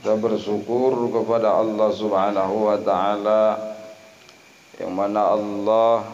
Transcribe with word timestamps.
Kita 0.00 0.18
bersyukur 0.18 1.14
kepada 1.14 1.54
Allah 1.54 1.94
Subhanahu 1.94 2.66
wa 2.66 2.78
taala 2.82 3.42
yang 4.82 4.96
mana 4.96 5.30
Allah 5.30 6.08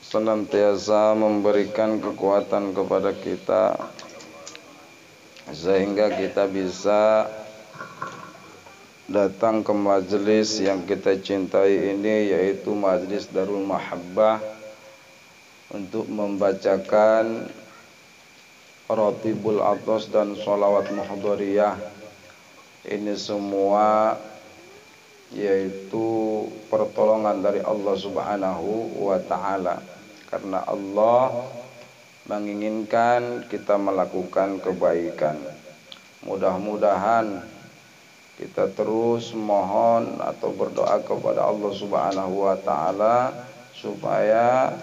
senantiasa 0.00 1.12
memberikan 1.12 2.00
kekuatan 2.00 2.72
kepada 2.72 3.12
kita 3.12 3.76
sehingga 5.52 6.08
kita 6.08 6.48
bisa 6.48 7.28
datang 9.04 9.60
ke 9.60 9.74
majelis 9.76 10.56
yang 10.62 10.88
kita 10.88 11.20
cintai 11.20 11.92
ini 11.92 12.32
yaitu 12.32 12.72
majelis 12.72 13.28
Darul 13.28 13.66
Mahabbah 13.68 14.40
untuk 15.68 16.08
membacakan 16.08 17.52
Rotibul 18.84 19.64
Atos 19.64 20.12
dan 20.12 20.36
Salawat 20.36 20.92
Muhdariyah 20.92 21.72
ini 22.84 23.16
semua 23.16 24.12
yaitu 25.32 26.44
pertolongan 26.68 27.40
dari 27.40 27.64
Allah 27.64 27.96
Subhanahu 27.96 29.00
wa 29.08 29.16
taala 29.24 29.80
karena 30.28 30.60
Allah 30.68 31.48
menginginkan 32.28 33.48
kita 33.48 33.80
melakukan 33.80 34.60
kebaikan. 34.60 35.40
Mudah-mudahan 36.28 37.40
kita 38.36 38.68
terus 38.76 39.32
mohon 39.32 40.20
atau 40.20 40.52
berdoa 40.52 41.00
kepada 41.00 41.48
Allah 41.48 41.72
Subhanahu 41.72 42.52
wa 42.52 42.56
taala 42.60 43.32
supaya 43.72 44.76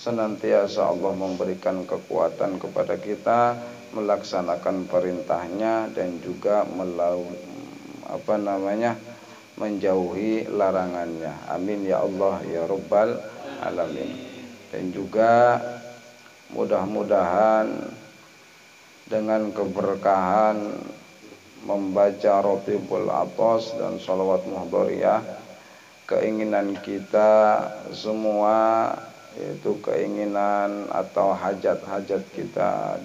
senantiasa 0.00 0.88
Allah 0.88 1.12
memberikan 1.12 1.84
kekuatan 1.84 2.56
kepada 2.56 2.96
kita 2.96 3.52
melaksanakan 3.92 4.88
perintahnya 4.88 5.92
dan 5.92 6.16
juga 6.24 6.64
melau 6.64 7.28
apa 8.08 8.40
namanya 8.40 8.96
menjauhi 9.60 10.48
larangannya. 10.48 11.36
Amin 11.52 11.84
ya 11.84 12.00
Allah 12.00 12.40
ya 12.48 12.64
Rabbal 12.64 13.20
alamin. 13.60 14.08
Dan 14.72 14.88
juga 14.88 15.60
mudah-mudahan 16.56 17.92
dengan 19.04 19.52
keberkahan 19.52 20.80
membaca 21.68 22.34
Rotibul 22.40 23.12
Atos 23.12 23.76
dan 23.76 24.00
salawat 24.00 24.48
muhdhariyah 24.48 25.20
keinginan 26.08 26.72
kita 26.80 27.60
semua 27.92 28.88
yaitu 29.38 29.78
keinginan 29.84 30.90
atau 30.90 31.30
hajat-hajat 31.34 32.22
kita 32.34 32.98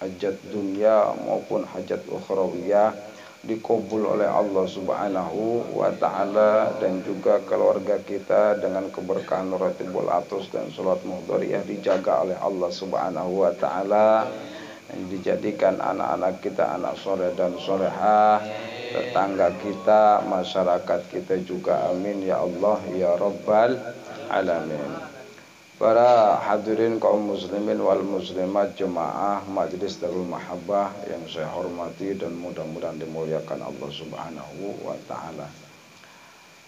hajat 0.00 0.36
dunia 0.52 1.12
maupun 1.24 1.64
hajat 1.64 2.00
ukhrawiyah 2.08 2.92
dikabul 3.46 4.18
oleh 4.18 4.26
Allah 4.26 4.66
Subhanahu 4.66 5.70
wa 5.72 5.88
taala 5.96 6.74
dan 6.82 7.00
juga 7.06 7.38
keluarga 7.46 7.96
kita 8.02 8.58
dengan 8.58 8.90
keberkahan 8.90 9.54
Ratibul 9.54 10.10
Atus 10.10 10.50
dan 10.50 10.68
salat 10.74 11.00
muhdhariyah 11.06 11.62
dijaga 11.62 12.26
oleh 12.26 12.36
Allah 12.42 12.70
Subhanahu 12.74 13.46
wa 13.46 13.52
taala 13.54 14.26
dijadikan 15.10 15.78
anak-anak 15.78 16.42
kita 16.42 16.74
anak 16.74 16.98
soleh 16.98 17.30
dan 17.38 17.54
solehah 17.58 18.42
tetangga 18.90 19.50
kita 19.58 20.22
masyarakat 20.26 21.00
kita 21.10 21.42
juga. 21.42 21.90
Amin. 21.90 22.22
Ya 22.22 22.42
Allah 22.42 22.78
ya 22.94 23.18
rabbal 23.18 23.78
alamin 24.30 25.15
Para 25.76 26.40
hadirin 26.40 26.96
kaum 26.96 27.36
muslimin 27.36 27.76
wal 27.84 28.00
muslimat 28.00 28.72
jemaah 28.80 29.44
Majlis 29.44 30.00
Darul 30.00 30.24
Mahabbah 30.24 30.88
yang 31.04 31.20
saya 31.28 31.52
hormati 31.52 32.16
dan 32.16 32.32
mudah-mudahan 32.32 32.96
dimuliakan 32.96 33.60
Allah 33.60 33.90
Subhanahu 33.92 34.72
wa 34.80 34.96
taala. 35.04 35.44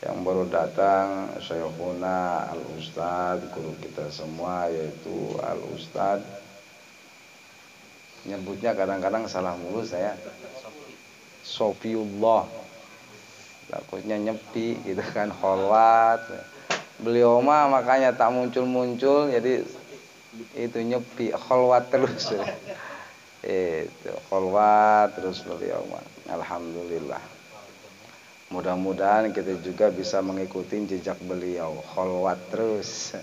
Yang 0.05 0.17
baru 0.21 0.45
datang 0.53 1.33
saya 1.41 1.65
Syekhuna 1.65 2.53
Al 2.53 2.61
Ustad 2.77 3.49
guru 3.57 3.73
kita 3.81 4.13
semua 4.13 4.69
yaitu 4.69 5.41
Al 5.41 5.57
Ustad. 5.73 6.21
Nyebutnya 8.29 8.77
kadang-kadang 8.77 9.25
salah 9.25 9.57
mulu 9.57 9.89
saya. 9.89 10.13
Sofiullah. 11.49 12.45
Takutnya 13.73 14.21
nyepi 14.21 14.85
gitu 14.85 15.05
kan 15.17 15.33
holwat 15.33 16.29
beliau 16.99 17.39
mah 17.39 17.71
makanya 17.71 18.11
tak 18.15 18.35
muncul-muncul 18.35 19.31
jadi 19.31 19.63
itu 20.55 20.79
nyepi 20.83 21.35
kholwat 21.35 21.91
terus. 21.91 22.35
Itu 23.49 24.13
kholwat 24.29 25.15
terus 25.15 25.47
beliau 25.47 25.83
mah. 25.87 26.03
Alhamdulillah. 26.35 27.23
Mudah-mudahan 28.49 29.31
kita 29.31 29.61
juga 29.61 29.93
bisa 29.93 30.25
mengikuti 30.25 30.81
jejak 30.89 31.21
beliau 31.23 31.79
kholwat 31.95 32.39
terus. 32.51 33.15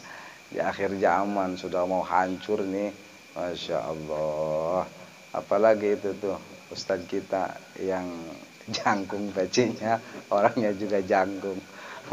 Di 0.48 0.62
akhir 0.62 0.96
zaman 1.02 1.58
sudah 1.60 1.84
mau 1.84 2.06
hancur 2.06 2.64
nih 2.64 2.94
masya 3.36 3.84
Allah. 3.84 4.88
Apalagi 5.36 6.00
itu 6.00 6.16
tuh 6.16 6.40
Ustadz 6.72 7.10
kita 7.12 7.52
yang 7.82 8.08
jangkung 8.76 9.36
bacinya 9.36 10.00
orangnya 10.32 10.72
juga 10.78 11.04
jangkung. 11.04 11.60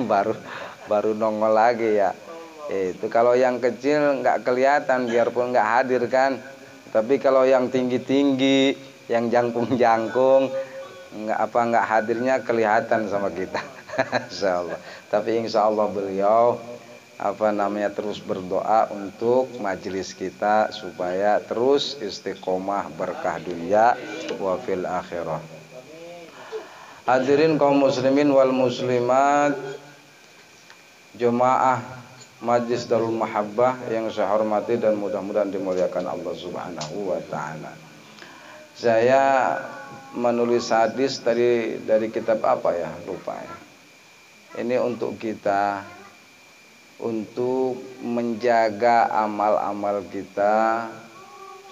Baru 0.09 0.33
baru 0.87 1.13
nongol 1.15 1.53
lagi 1.53 1.99
ya. 1.99 2.11
Itu 2.71 3.11
kalau 3.13 3.37
yang 3.37 3.59
kecil 3.59 4.23
nggak 4.23 4.47
kelihatan 4.47 5.11
biarpun 5.11 5.53
nggak 5.53 5.69
hadir 5.69 6.03
kan. 6.09 6.41
Tapi 6.93 7.21
kalau 7.21 7.45
yang 7.45 7.69
tinggi 7.73 8.01
tinggi 8.01 8.77
yang 9.11 9.29
jangkung 9.29 9.77
jangkung 9.77 10.49
nggak 11.13 11.39
apa 11.39 11.59
nggak 11.69 11.87
hadirnya 11.87 12.35
kelihatan 12.41 13.11
sama 13.11 13.29
kita. 13.29 13.61
Insya 14.31 14.65
Allah 14.65 14.79
tapi 15.13 15.37
Insya 15.45 15.69
Allah 15.69 15.93
beliau 15.93 16.57
apa 17.21 17.53
namanya 17.53 17.93
terus 17.93 18.17
berdoa 18.17 18.89
untuk 18.91 19.53
majelis 19.61 20.17
kita 20.17 20.73
supaya 20.73 21.37
terus 21.45 22.01
istiqomah 22.01 22.89
berkah 22.97 23.37
dunia 23.37 23.93
wa 24.41 24.57
fil 24.65 24.89
akhirah. 24.89 25.45
Hadirin 27.05 27.61
kaum 27.61 27.85
muslimin 27.85 28.33
wal 28.33 28.57
muslimat 28.57 29.53
Jemaah 31.13 31.81
Majlis 32.43 32.89
Darul 32.91 33.15
Mahabbah 33.15 33.87
yang 33.93 34.11
saya 34.11 34.33
hormati 34.33 34.81
dan 34.81 34.99
mudah-mudahan 34.99 35.53
dimuliakan 35.53 36.09
Allah 36.09 36.35
Subhanahu 36.35 37.15
wa 37.15 37.21
taala. 37.31 37.73
Saya 38.73 39.23
menulis 40.17 40.73
hadis 40.73 41.21
dari 41.21 41.79
dari 41.85 42.09
kitab 42.09 42.41
apa 42.43 42.75
ya? 42.75 42.91
Lupa 43.05 43.37
ya. 43.37 43.57
Ini 44.59 44.81
untuk 44.81 45.21
kita 45.21 45.85
untuk 47.03 47.83
menjaga 48.03 49.11
amal-amal 49.11 50.07
kita 50.07 50.87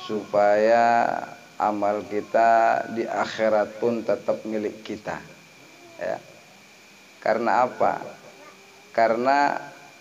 supaya 0.02 1.16
amal 1.60 2.02
kita 2.08 2.82
di 2.96 3.04
akhirat 3.04 3.78
pun 3.78 4.02
tetap 4.02 4.42
milik 4.42 4.80
kita 4.82 5.22
ya 6.00 6.16
karena 7.20 7.68
apa 7.68 8.00
karena 8.90 9.58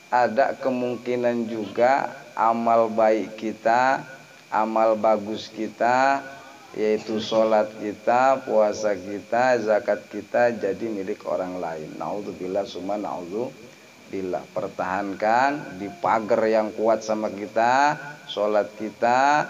ada 0.09 0.57
kemungkinan 0.57 1.45
juga 1.45 2.09
amal 2.33 2.89
baik 2.89 3.37
kita 3.37 4.01
amal 4.49 4.97
bagus 4.97 5.49
kita 5.53 6.25
yaitu 6.73 7.17
sholat 7.17 7.69
kita 7.81 8.45
puasa 8.45 8.93
kita 8.93 9.57
zakat 9.61 10.05
kita 10.09 10.53
jadi 10.53 10.85
milik 10.85 11.25
orang 11.25 11.57
lain. 11.57 11.97
Naudzubillah 11.97 12.65
summa 12.69 12.97
naudzubillah. 12.97 14.45
Pertahankan 14.53 15.81
di 15.81 15.89
pagar 16.01 16.45
yang 16.45 16.69
kuat 16.77 17.01
sama 17.01 17.33
kita 17.33 17.97
sholat 18.29 18.69
kita 18.77 19.49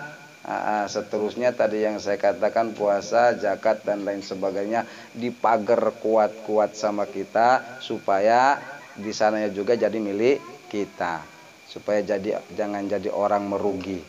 seterusnya 0.87 1.53
tadi 1.53 1.83
yang 1.85 1.99
saya 2.01 2.17
katakan 2.17 2.73
puasa, 2.73 3.35
zakat 3.37 3.83
dan 3.83 4.01
lain 4.07 4.23
sebagainya 4.23 4.87
dipagar 5.13 5.93
kuat-kuat 5.99 6.73
sama 6.73 7.05
kita 7.05 7.79
supaya 7.83 8.57
di 8.97 9.11
sananya 9.13 9.51
juga 9.53 9.77
jadi 9.77 9.97
milik 9.99 10.69
kita. 10.71 11.21
Supaya 11.69 12.01
jadi 12.01 12.41
jangan 12.57 12.89
jadi 12.89 13.13
orang 13.13 13.45
merugi. 13.45 14.01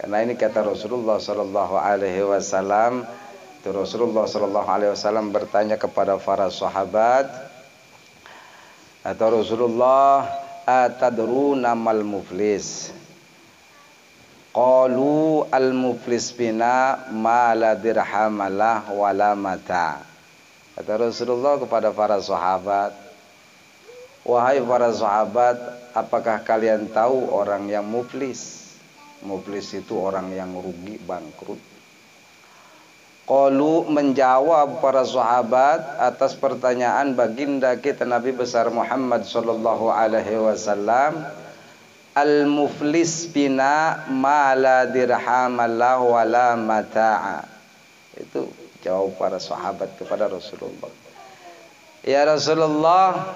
Karena 0.00 0.24
ini 0.24 0.32
kata 0.32 0.64
Rasulullah 0.64 1.20
sallallahu 1.20 1.76
alaihi 1.76 2.24
wasallam 2.24 3.04
Rasulullah 3.60 4.24
sallallahu 4.24 4.64
alaihi 4.64 4.96
wasallam 4.96 5.28
bertanya 5.28 5.76
kepada 5.76 6.16
para 6.16 6.48
sahabat 6.48 7.28
atau 9.04 9.28
Rasulullah 9.44 10.24
atadruna 10.64 11.76
mal 11.76 12.00
muflis 12.00 12.96
Qalu 14.50 15.46
al-muflis 15.46 16.34
bina 16.34 17.06
ma 17.14 17.54
la 17.54 17.78
dirhamalah 17.78 18.90
wala 18.90 19.38
mata. 19.38 20.02
Kata 20.74 21.06
Rasulullah 21.06 21.54
kepada 21.62 21.94
para 21.94 22.18
sahabat, 22.18 22.90
Wahai 24.30 24.62
para 24.62 24.94
sahabat, 24.94 25.58
apakah 25.90 26.38
kalian 26.46 26.86
tahu 26.94 27.34
orang 27.34 27.66
yang 27.66 27.82
muflis? 27.82 28.70
Muflis 29.26 29.74
itu 29.74 29.98
orang 29.98 30.30
yang 30.30 30.54
rugi, 30.54 31.02
bangkrut. 31.02 31.58
Qalu 33.26 33.90
menjawab 33.90 34.78
para 34.78 35.02
sahabat 35.02 35.98
atas 35.98 36.38
pertanyaan 36.38 37.18
baginda 37.18 37.74
kita 37.78 38.06
Nabi 38.06 38.30
besar 38.30 38.70
Muhammad 38.70 39.26
sallallahu 39.26 39.86
alaihi 39.90 40.34
wasallam 40.34 41.26
al 42.14 42.34
muflis 42.50 43.30
bina 43.30 44.02
ma 44.10 44.50
la 44.58 44.82
dirhamallah 44.90 46.02
wala 46.02 46.58
mata'a 46.58 47.46
itu 48.18 48.50
jawab 48.82 49.14
para 49.14 49.38
sahabat 49.38 49.94
kepada 49.94 50.26
Rasulullah 50.26 50.90
Ya 52.02 52.26
Rasulullah 52.26 53.30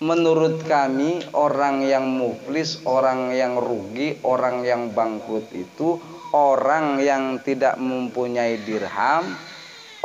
menurut 0.00 0.64
kami 0.64 1.20
orang 1.36 1.84
yang 1.84 2.08
muflis 2.08 2.80
orang 2.88 3.36
yang 3.36 3.60
rugi 3.60 4.16
orang 4.24 4.64
yang 4.64 4.96
bangkrut 4.96 5.52
itu 5.52 6.00
orang 6.30 7.02
yang 7.02 7.42
tidak 7.42 7.76
mempunyai 7.78 8.62
dirham, 8.62 9.26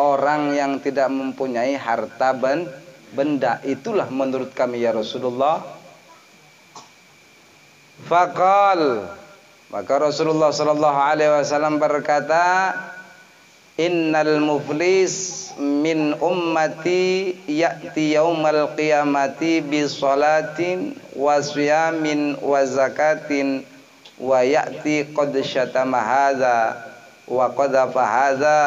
orang 0.02 0.54
yang 0.58 0.82
tidak 0.82 1.10
mempunyai 1.10 1.78
harta 1.78 2.34
ben, 2.34 2.66
benda. 3.14 3.62
Itulah 3.62 4.10
menurut 4.10 4.52
kami 4.54 4.82
ya 4.82 4.92
Rasulullah. 4.94 5.62
Fakal 8.06 9.08
maka 9.72 9.94
Rasulullah 9.98 10.54
sallallahu 10.54 11.00
alaihi 11.00 11.32
wasallam 11.32 11.82
berkata, 11.82 12.74
"Innal 13.80 14.38
muflis 14.44 15.45
min 15.60 16.14
ummati 16.20 17.36
ya'ti 17.48 18.14
yaumal 18.20 18.76
qiyamati 18.76 19.62
bi 19.64 19.88
salatin 19.88 20.96
wa 21.16 21.40
siyamin 21.40 22.36
wa 22.44 22.60
zakatin." 22.66 23.64
wa 24.20 24.40
ya'ti 24.40 25.12
qad 25.12 25.36
syatama 25.44 26.00
hadza 26.00 26.72
wa 27.28 27.52
qadhafa 27.52 28.00
hadza 28.06 28.60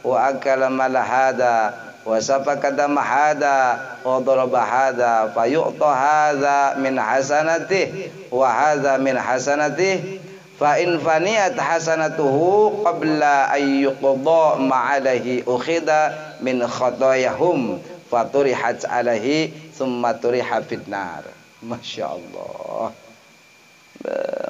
wa 0.00 0.24
akala 0.32 0.72
mal 0.72 0.96
hadza 0.96 1.72
wa 2.06 2.16
safaka 2.22 2.70
dama 2.72 3.02
hadza 3.04 3.76
wa 4.00 4.20
daraba 4.24 4.62
hadza 4.64 5.28
fa 5.36 5.44
yu'ta 5.44 5.90
hadza 5.92 6.80
min 6.80 6.96
hasanatihi 6.96 8.08
wa 8.32 8.48
hadza 8.48 8.96
min 8.96 9.18
hasanatihi 9.20 10.20
fa 10.56 10.80
in 10.80 10.96
faniyat 11.00 11.56
hasanatuhu 11.56 12.80
qabla 12.84 13.52
an 13.52 13.62
yuqda 13.62 14.60
ma 14.60 14.96
alaihi 14.96 15.44
ukhida 15.44 16.36
min 16.40 16.64
khatayahum 16.64 17.80
faturihat 18.08 18.84
alaihi 18.88 19.52
thumma 19.76 20.16
turiha 20.16 20.64
fitnar 20.64 21.28
masyaallah 21.60 23.06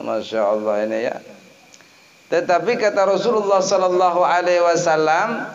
Masya 0.07 0.41
Allah 0.43 0.75
ini 0.85 0.99
ya. 1.09 1.17
Tetapi 2.27 2.79
kata 2.79 3.07
Rasulullah 3.07 3.63
Sallallahu 3.63 4.21
Alaihi 4.27 4.63
Wasallam 4.63 5.47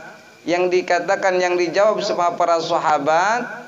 yang 0.47 0.71
dikatakan 0.71 1.37
yang 1.37 1.59
dijawab 1.59 1.99
sama 2.01 2.33
para 2.39 2.57
sahabat. 2.63 3.60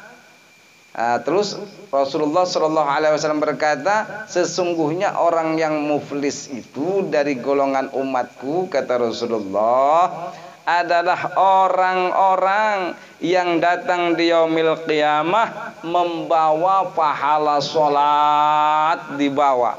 Nah, 0.93 1.17
terus 1.25 1.57
Rasulullah 1.89 2.45
Sallallahu 2.45 2.85
Alaihi 2.85 3.17
Wasallam 3.17 3.41
berkata, 3.41 4.29
sesungguhnya 4.29 5.17
orang 5.17 5.57
yang 5.57 5.81
muflis 5.81 6.53
itu 6.53 7.09
dari 7.09 7.41
golongan 7.41 7.89
umatku 7.97 8.69
kata 8.69 9.01
Rasulullah 9.01 10.29
adalah 10.63 11.33
orang-orang 11.33 12.93
yang 13.19 13.57
datang 13.57 14.13
di 14.13 14.29
yaumil 14.29 14.85
qiyamah 14.85 15.81
membawa 15.81 16.93
pahala 16.93 17.57
sholat 17.59 19.17
dibawa 19.17 19.75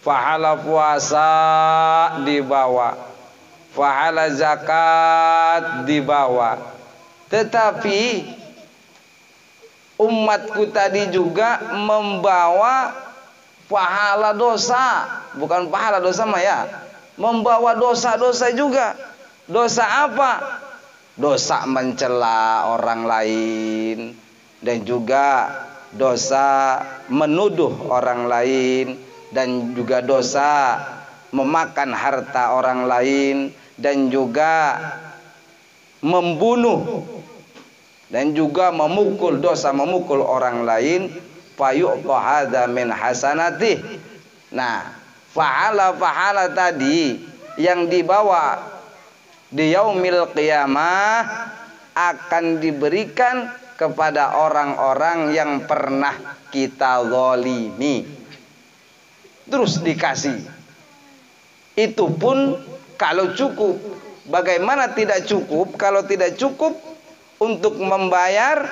Fahala 0.00 0.56
puasa 0.56 1.30
dibawa 2.24 2.96
Fahala 3.76 4.32
zakat 4.32 5.84
dibawa 5.84 6.58
Tetapi 7.28 8.39
Umatku 10.00 10.72
tadi 10.72 11.12
juga 11.12 11.60
membawa 11.76 12.96
Pahala 13.70 14.34
dosa. 14.34 15.06
Bukan 15.38 15.70
pahala 15.70 16.02
dosa 16.02 16.26
mah 16.26 16.42
ya. 16.42 16.66
Membawa 17.14 17.78
dosa-dosa 17.78 18.50
juga. 18.50 18.98
Dosa 19.46 20.10
apa? 20.10 20.58
Dosa 21.14 21.62
mencela 21.70 22.66
orang 22.66 23.06
lain. 23.06 23.98
Dan 24.58 24.82
juga 24.82 25.54
dosa 25.94 26.82
menuduh 27.06 27.70
orang 27.94 28.26
lain. 28.26 28.98
Dan 29.30 29.78
juga 29.78 30.02
dosa 30.02 30.82
memakan 31.30 31.94
harta 31.94 32.58
orang 32.58 32.90
lain. 32.90 33.54
Dan 33.78 34.10
juga 34.10 34.74
membunuh 36.02 37.06
dan 38.10 38.34
juga 38.34 38.74
memukul 38.74 39.38
dosa 39.38 39.70
memukul 39.70 40.20
orang 40.20 40.66
lain 40.66 41.08
fayu'ta 41.54 42.16
hadza 42.18 42.62
min 42.66 42.90
hasanati 42.90 43.78
nah 44.50 44.90
fahala 45.30 45.94
fahala 45.94 46.50
tadi 46.50 47.22
yang 47.56 47.86
dibawa 47.86 48.60
di 49.50 49.74
yaumil 49.74 50.30
qiyamah 50.34 51.26
akan 51.94 52.58
diberikan 52.62 53.50
kepada 53.74 54.38
orang-orang 54.38 55.32
yang 55.34 55.64
pernah 55.66 56.14
kita 56.52 57.02
zalimi 57.06 58.20
terus 59.50 59.82
dikasih. 59.82 60.38
Itu 61.74 62.14
pun 62.14 62.56
kalau 62.94 63.34
cukup. 63.34 63.76
Bagaimana 64.30 64.94
tidak 64.94 65.26
cukup? 65.26 65.74
Kalau 65.74 66.06
tidak 66.06 66.38
cukup 66.38 66.78
untuk 67.40 67.80
membayar 67.80 68.68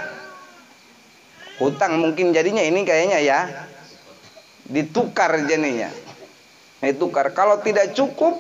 hutang 1.57 1.99
mungkin 1.99 2.37
jadinya 2.37 2.63
ini 2.63 2.85
kayaknya 2.85 3.19
ya 3.19 3.41
ditukar 4.69 5.35
jadinya. 5.49 5.91
Ditukar. 6.79 7.35
Kalau 7.35 7.59
tidak 7.65 7.97
cukup 7.97 8.39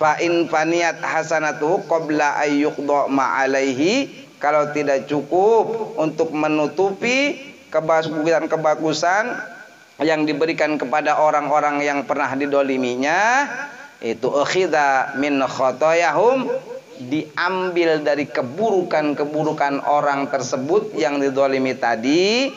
fa 0.00 0.16
in 0.22 0.48
faniyat 0.48 1.02
hasanatu 1.02 1.84
qabla 1.84 2.40
ayyuqda 2.40 3.12
ma 3.12 3.42
alaihi 3.42 4.08
kalau 4.40 4.72
tidak 4.72 5.08
cukup 5.08 5.96
untuk 6.00 6.32
menutupi 6.32 7.40
kebagusan-kebagusan 7.72 9.24
yang 10.04 10.28
diberikan 10.28 10.76
kepada 10.76 11.16
orang-orang 11.16 11.80
yang 11.80 12.04
pernah 12.04 12.28
didoliminya 12.36 13.48
itu 14.04 14.28
akhidha 14.28 15.16
min 15.16 15.40
khotoyahum 15.40 16.52
diambil 17.00 18.00
dari 18.00 18.24
keburukan-keburukan 18.28 19.84
orang 19.84 20.28
tersebut 20.32 20.96
yang 20.96 21.20
didolimi 21.20 21.76
tadi 21.76 22.48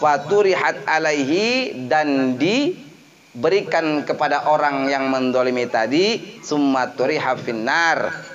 faturihat 0.00 0.88
alaihi 0.88 1.76
dan 1.88 2.40
diberikan 2.40 4.02
kepada 4.08 4.48
orang 4.48 4.88
yang 4.88 5.12
mendolimi 5.12 5.68
tadi 5.68 6.40
summa 6.40 6.92
turiha 6.96 7.36
finnar. 7.36 8.28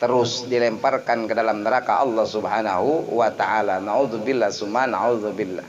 Terus 0.00 0.48
dilemparkan 0.48 1.28
ke 1.28 1.36
dalam 1.36 1.60
neraka 1.60 2.00
Allah 2.00 2.24
Subhanahu 2.24 3.12
wa 3.12 3.28
taala. 3.36 3.84
Naudzubillah 3.84 4.48
summa 4.48 4.88
naudzubillah. 4.88 5.68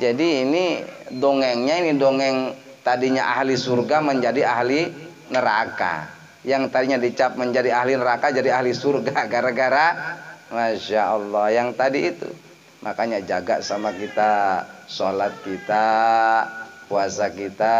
Jadi 0.00 0.48
ini 0.48 0.80
dongengnya 1.12 1.84
ini 1.84 1.92
dongeng 2.00 2.56
tadinya 2.80 3.36
ahli 3.36 3.52
surga 3.52 4.00
menjadi 4.00 4.48
ahli 4.48 4.88
neraka. 5.28 6.17
Yang 6.46 6.70
tadinya 6.70 6.98
dicap 7.00 7.34
menjadi 7.34 7.74
ahli 7.74 7.98
neraka 7.98 8.30
jadi 8.30 8.54
ahli 8.54 8.70
surga 8.74 9.26
gara-gara 9.32 9.86
Masya 10.48 11.02
Allah 11.14 11.46
yang 11.52 11.74
tadi 11.76 12.08
itu. 12.08 12.28
Makanya 12.80 13.20
jaga 13.26 13.58
sama 13.58 13.90
kita 13.90 14.62
sholat 14.86 15.34
kita, 15.42 15.86
puasa 16.86 17.28
kita, 17.34 17.76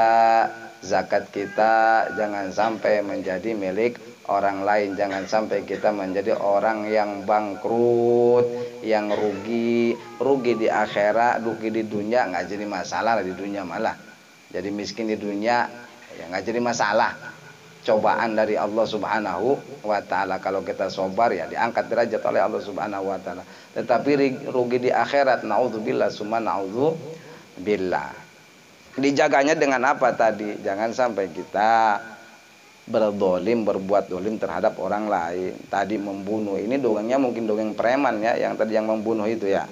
zakat 0.83 1.31
kita 1.35 2.07
jangan 2.15 2.55
sampai 2.55 3.03
menjadi 3.03 3.55
milik 3.55 3.99
orang 4.31 4.63
lain 4.63 4.95
jangan 4.95 5.27
sampai 5.27 5.67
kita 5.67 5.91
menjadi 5.91 6.39
orang 6.39 6.87
yang 6.87 7.27
bangkrut 7.27 8.47
yang 8.87 9.11
rugi 9.11 9.99
rugi 10.23 10.53
di 10.55 10.69
akhirat 10.71 11.43
rugi 11.43 11.73
di 11.73 11.83
dunia 11.83 12.31
nggak 12.31 12.47
jadi 12.47 12.65
masalah 12.69 13.19
di 13.25 13.35
dunia 13.35 13.67
malah 13.67 13.97
jadi 14.53 14.71
miskin 14.71 15.11
di 15.11 15.19
dunia 15.19 15.67
ya 16.15 16.25
nggak 16.31 16.45
jadi 16.47 16.61
masalah 16.63 17.17
cobaan 17.89 18.37
dari 18.37 18.61
Allah 18.61 18.85
Subhanahu 18.85 19.57
wa 19.89 20.01
taala. 20.05 20.37
Kalau 20.37 20.61
kita 20.61 20.93
sobar 20.93 21.33
ya 21.33 21.49
diangkat 21.49 21.89
derajat 21.89 22.21
oleh 22.29 22.45
Allah 22.45 22.61
Subhanahu 22.61 23.09
wa 23.09 23.17
taala. 23.17 23.43
Tetapi 23.73 24.45
rugi 24.53 24.79
di 24.85 24.91
akhirat 24.93 25.49
naudzubillah 25.49 26.13
summa 26.13 26.37
naudzubillah. 26.37 28.13
Dijaganya 29.01 29.57
dengan 29.57 29.81
apa 29.89 30.13
tadi? 30.13 30.61
Jangan 30.61 30.93
sampai 30.93 31.33
kita 31.33 32.03
berdolim 32.89 33.65
berbuat 33.65 34.13
dolim 34.13 34.37
terhadap 34.37 34.77
orang 34.77 35.09
lain. 35.09 35.57
Tadi 35.73 35.97
membunuh 35.97 36.61
ini 36.61 36.77
dongengnya 36.77 37.17
mungkin 37.17 37.49
dongeng 37.49 37.73
preman 37.73 38.21
ya 38.21 38.37
yang 38.37 38.53
tadi 38.59 38.77
yang 38.77 38.85
membunuh 38.85 39.25
itu 39.25 39.49
ya 39.49 39.65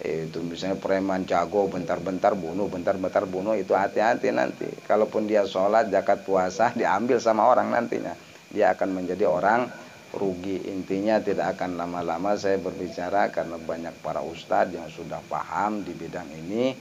itu 0.00 0.40
misalnya 0.40 0.80
preman 0.80 1.28
jago 1.28 1.68
bentar-bentar 1.68 2.32
bunuh 2.32 2.72
bentar-bentar 2.72 3.28
bunuh 3.28 3.52
itu 3.52 3.76
hati-hati 3.76 4.32
nanti. 4.32 4.68
Kalaupun 4.88 5.28
dia 5.28 5.44
sholat 5.44 5.92
zakat 5.92 6.24
puasa 6.24 6.72
diambil 6.78 7.20
sama 7.20 7.44
orang 7.44 7.68
nantinya. 7.68 8.16
Dia 8.48 8.72
akan 8.72 8.96
menjadi 8.96 9.28
orang 9.28 9.68
rugi. 10.16 10.72
Intinya 10.72 11.20
tidak 11.20 11.58
akan 11.58 11.76
lama-lama 11.76 12.34
saya 12.34 12.56
berbicara 12.56 13.28
karena 13.28 13.60
banyak 13.60 13.94
para 14.00 14.24
ustadz 14.24 14.74
yang 14.74 14.88
sudah 14.88 15.20
paham 15.28 15.84
di 15.84 15.92
bidang 15.92 16.26
ini. 16.32 16.72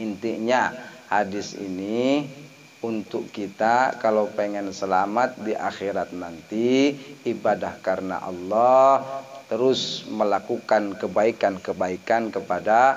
Intinya 0.00 0.72
hadis 1.12 1.52
ini 1.60 2.24
untuk 2.82 3.28
kita 3.30 4.00
kalau 4.00 4.26
pengen 4.32 4.72
selamat 4.72 5.38
di 5.38 5.52
akhirat 5.54 6.16
nanti 6.16 6.96
ibadah 7.28 7.78
karena 7.78 8.18
Allah 8.24 9.04
terus 9.52 10.08
melakukan 10.08 10.96
kebaikan-kebaikan 10.96 12.32
kepada 12.32 12.96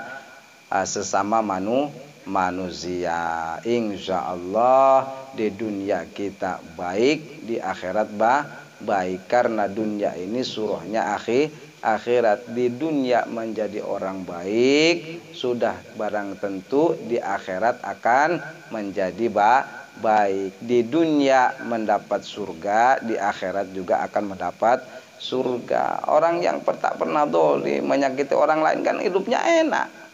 uh, 0.72 0.88
sesama 0.88 1.44
manu 1.44 1.92
manusia. 2.24 3.60
Insya 3.60 4.24
Allah 4.24 5.04
di 5.36 5.52
dunia 5.52 6.08
kita 6.08 6.64
baik 6.80 7.44
di 7.44 7.60
akhirat 7.60 8.08
bah 8.16 8.48
baik. 8.80 9.28
Karena 9.28 9.68
dunia 9.68 10.16
ini 10.16 10.40
suruhnya 10.40 11.12
akhir 11.12 11.52
akhirat. 11.84 12.48
Di 12.48 12.72
dunia 12.72 13.28
menjadi 13.28 13.84
orang 13.84 14.24
baik 14.24 15.28
sudah 15.36 15.76
barang 15.92 16.40
tentu 16.40 16.96
di 17.04 17.20
akhirat 17.20 17.84
akan 17.84 18.40
menjadi 18.72 19.28
ba 19.28 19.84
baik. 20.00 20.56
Di 20.64 20.88
dunia 20.88 21.52
mendapat 21.68 22.24
surga 22.24 23.04
di 23.04 23.20
akhirat 23.20 23.76
juga 23.76 24.00
akan 24.08 24.32
mendapat 24.32 25.04
surga 25.16 26.06
orang 26.12 26.44
yang 26.44 26.60
tak 26.62 27.00
pernah 27.00 27.24
doli 27.24 27.80
menyakiti 27.80 28.36
orang 28.36 28.60
lain 28.60 28.80
kan 28.84 28.96
hidupnya 29.00 29.40
enak 29.42 30.06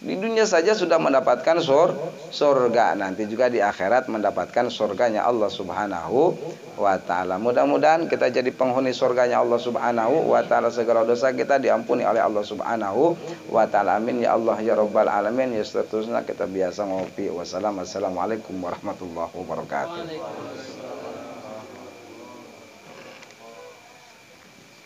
di 0.00 0.16
dunia 0.16 0.48
saja 0.48 0.72
sudah 0.72 0.96
mendapatkan 0.96 1.60
sur 1.60 1.92
surga 2.32 2.96
nanti 2.96 3.28
juga 3.28 3.52
di 3.52 3.60
akhirat 3.60 4.08
mendapatkan 4.08 4.72
surganya 4.72 5.28
Allah 5.28 5.52
Subhanahu 5.52 6.40
wa 6.80 6.96
taala. 6.96 7.36
Mudah-mudahan 7.36 8.08
kita 8.08 8.32
jadi 8.32 8.48
penghuni 8.48 8.96
surganya 8.96 9.44
Allah 9.44 9.60
Subhanahu 9.60 10.32
wa 10.32 10.40
taala 10.40 10.72
segala 10.72 11.04
dosa 11.04 11.36
kita 11.36 11.60
diampuni 11.60 12.08
oleh 12.08 12.24
Allah 12.24 12.40
Subhanahu 12.40 13.12
wa 13.52 13.68
taala. 13.68 14.00
Amin 14.00 14.24
ya 14.24 14.40
Allah 14.40 14.56
ya 14.64 14.72
rabbal 14.72 15.04
alamin. 15.04 15.52
Ya 15.52 15.68
seterusnya 15.68 16.24
kita 16.24 16.48
biasa 16.48 16.88
ngopi. 16.88 17.28
Wassalamualaikum 17.28 18.56
warahmatullahi 18.56 19.36
wabarakatuh. 19.36 20.00